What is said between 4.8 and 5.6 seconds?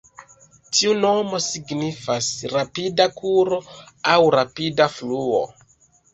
fluo".